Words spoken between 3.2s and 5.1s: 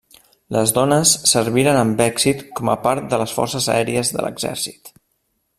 les Forces Aèries de l'Exèrcit.